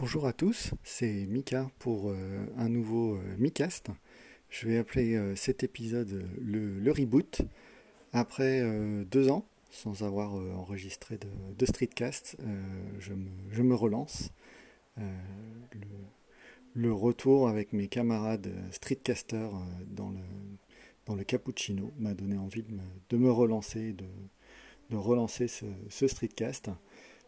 [0.00, 3.88] Bonjour à tous, c'est Mika pour euh, un nouveau euh, Micast.
[4.48, 7.42] Je vais appeler euh, cet épisode le, reboot.
[8.12, 8.62] Après
[9.06, 12.36] deux ans sans avoir enregistré de, streetcast,
[13.00, 13.12] je
[13.62, 14.30] me, relance.
[16.72, 19.50] Le, retour avec mes camarades streetcasters
[19.88, 20.20] dans le,
[21.06, 22.64] dans le cappuccino m'a donné envie
[23.10, 26.70] de me, relancer, de, relancer ce streetcast.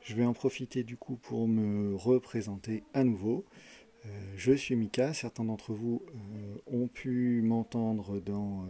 [0.03, 3.45] Je vais en profiter du coup pour me représenter à nouveau.
[4.07, 8.69] Euh, je suis Mika, certains d'entre vous euh, ont pu m'entendre dans euh,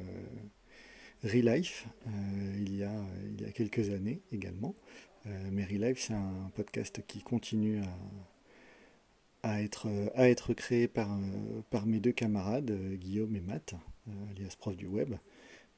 [1.23, 1.87] Relife
[2.59, 2.93] il, y a,
[3.33, 4.75] il y a quelques années également.
[5.53, 7.83] mais Relife, c'est un podcast qui continue
[9.43, 11.19] à, être, à créé par,
[11.69, 13.75] par mes deux camarades, Guillaume et Matt,
[14.31, 15.15] alias prof du web.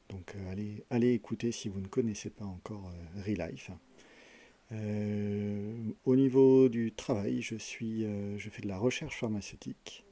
[0.08, 2.92] Donc allez, allez écouter si vous ne connaissez pas encore
[3.27, 3.72] Relife.
[4.72, 10.04] Euh, au niveau du travail, je, suis, euh, je fais de la recherche pharmaceutique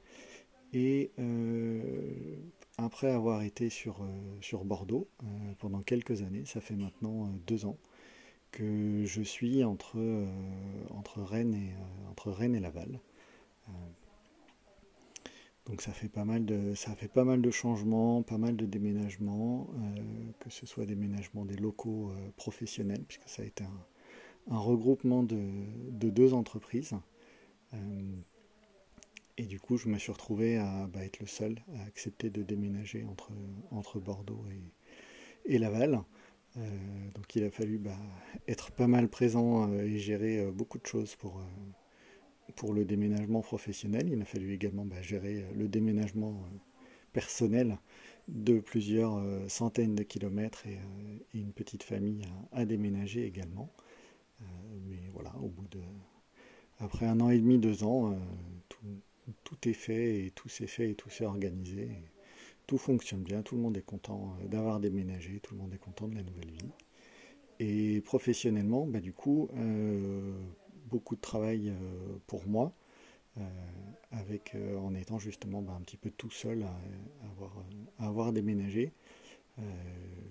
[0.73, 2.35] et euh,
[2.77, 4.05] après avoir été sur,
[4.39, 5.09] sur Bordeaux
[5.59, 7.77] pendant quelques années, ça fait maintenant deux ans
[8.51, 9.97] que je suis entre,
[10.89, 11.73] entre, Rennes et,
[12.09, 12.99] entre Rennes et Laval.
[15.65, 18.65] Donc ça fait pas mal de, ça fait pas mal de changements, pas mal de
[18.65, 19.69] déménagements,
[20.39, 23.85] que ce soit déménagement des locaux professionnels, puisque ça a été un,
[24.49, 25.37] un regroupement de,
[25.91, 26.93] deux entreprises.
[27.73, 27.77] Euh,
[29.37, 32.43] et du coup, je me suis retrouvé à bah, être le seul à accepter de
[32.43, 33.05] déménager
[33.71, 34.43] entre, Bordeaux
[35.45, 36.01] et, Laval.
[36.57, 36.61] Euh,
[37.15, 37.95] donc il a fallu bah,
[38.47, 41.41] être pas mal présent euh, et gérer beaucoup de choses pour,
[42.55, 44.09] pour le déménagement professionnel.
[44.11, 46.43] Il a fallu également bah, gérer le déménagement
[47.13, 47.77] personnel
[48.27, 50.77] de plusieurs centaines de kilomètres et,
[51.33, 53.69] une petite famille à déménager également.
[55.41, 55.79] Euh, bout de.
[56.79, 58.15] Après un an et demi, deux ans, euh,
[59.43, 61.89] tout, est fait et tout s'est fait et tout s'est organisé.
[62.65, 65.77] tout fonctionne bien, tout le monde est content euh, d'avoir déménagé, tout le monde est
[65.77, 66.71] content de la nouvelle vie.
[67.59, 69.47] Et professionnellement, bah, du coup,
[70.87, 71.71] beaucoup de travail
[72.25, 72.73] pour moi,
[74.09, 76.75] avec, en étant justement bah, un petit peu tout seul à,
[77.29, 77.63] avoir,
[77.99, 78.93] à avoir, déménagé.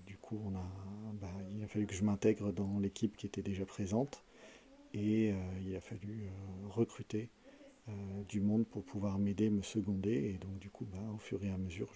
[0.07, 0.67] du coup, on a,
[1.21, 4.25] bah, il a fallu que je m'intègre dans l'équipe qui était déjà présente
[4.95, 7.31] et euh, il a fallu euh, recruter
[7.89, 7.93] euh,
[8.29, 10.35] du monde pour pouvoir m'aider, me seconder.
[10.35, 11.93] Et donc, du coup, bah, au fur et à mesure,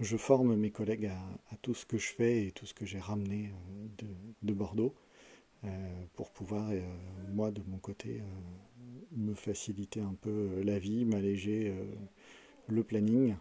[0.00, 2.98] je, forme mes collègues à, tout ce que je fais et tout ce que j'ai
[2.98, 3.52] ramené
[4.42, 4.94] de, Bordeaux
[6.14, 6.70] pour pouvoir,
[7.32, 8.20] moi, de mon côté,
[9.12, 11.72] me faciliter un peu la vie, m'alléger
[12.66, 13.36] le planning.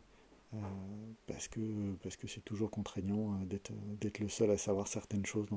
[1.25, 1.60] Parce que
[2.04, 5.48] parce que c'est toujours contraignant d'être le seul à savoir certaines choses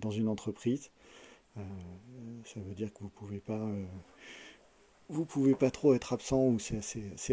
[0.00, 0.90] dans une entreprise.
[1.56, 1.60] Euh,
[2.44, 3.68] ça veut dire que vous pouvez pas
[5.08, 6.78] vous pouvez pas trop être absent ou c'est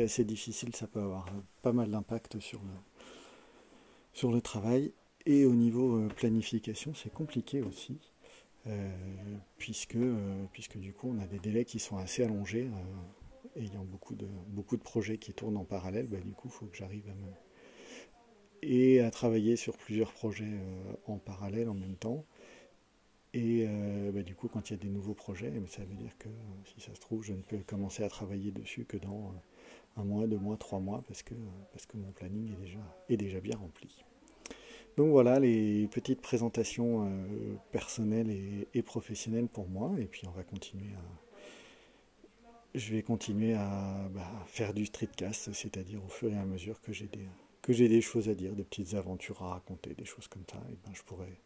[0.02, 1.28] assez, difficile, ça peut avoir
[1.62, 2.72] pas mal d'impact sur le,
[4.14, 4.94] sur le travail.
[5.28, 8.00] Et au niveau planification, c'est compliqué aussi,
[9.58, 10.00] puisque,
[10.54, 12.68] puisque du coup on a des délais qui sont assez allongés
[13.58, 16.66] ayant beaucoup de, beaucoup de projets qui tournent en parallèle, bah, du coup, il faut
[16.66, 17.32] que j'arrive à me...
[18.62, 22.26] et à travailler sur plusieurs projets euh, en parallèle en même temps.
[23.38, 26.18] Et euh, bah, du coup, quand il y a des nouveaux projets, ça veut dire
[26.18, 26.28] que
[26.66, 30.04] si ça se trouve, je ne peux commencer à travailler dessus que dans euh, un
[30.04, 31.36] mois, deux mois, trois mois, parce que,
[31.72, 34.04] parce que mon planning est déjà, est déjà bien rempli.
[34.98, 37.08] Donc voilà les petites présentations
[37.72, 41.04] personnelles et, professionnelles pour moi, et puis on va continuer à,
[42.74, 46.92] je vais continuer à bah, faire du streetcast, c'est-à-dire au fur et à mesure que
[46.94, 47.28] j'ai des,
[47.62, 50.58] que j'ai des choses à dire, des petites aventures à raconter, des choses comme ça,
[50.72, 51.38] et ben, je pourrais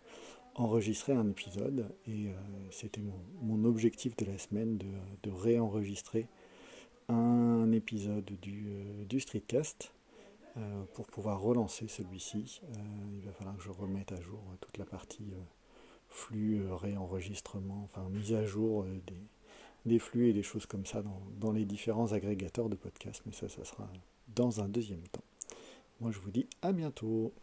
[0.56, 1.94] enregistrer un épisode.
[2.08, 2.34] Et euh,
[2.72, 3.02] c'était
[3.42, 6.28] mon, objectif de la semaine de, réenregistrer
[7.10, 9.94] un épisode du, euh, streetcast.
[10.58, 12.62] Euh, pour pouvoir relancer celui-ci,
[13.18, 15.32] il va falloir que je remette à jour toute la partie
[16.10, 19.16] flux, réenregistrement, enfin mise à jour des,
[19.86, 21.04] des flux et des choses comme ça
[21.40, 23.88] dans, les différents agrégateurs de podcasts, mais ça, ça sera
[24.36, 25.24] dans un deuxième temps.
[26.02, 27.34] Moi, je vous dis à bientôt.